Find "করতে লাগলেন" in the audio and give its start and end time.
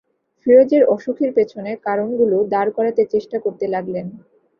3.39-4.05